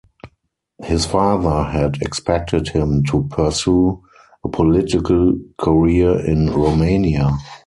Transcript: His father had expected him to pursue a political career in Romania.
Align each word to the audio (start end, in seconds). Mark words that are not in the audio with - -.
His 0.83 1.05
father 1.05 1.61
had 1.69 1.97
expected 2.01 2.69
him 2.69 3.03
to 3.03 3.27
pursue 3.29 4.01
a 4.43 4.49
political 4.49 5.33
career 5.59 6.25
in 6.25 6.47
Romania. 6.49 7.37